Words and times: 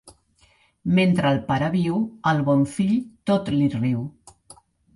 Mentre 0.99 1.29
el 1.35 1.41
pare 1.51 1.67
viu, 1.75 2.01
al 2.33 2.43
bon 2.49 2.65
fill 2.73 2.97
tot 3.33 3.55
li 3.59 3.71
riu. 3.79 4.05